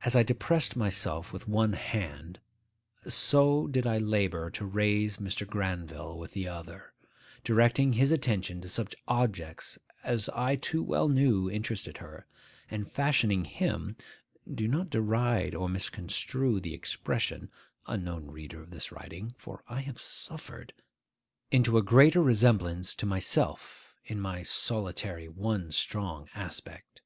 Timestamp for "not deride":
14.66-15.54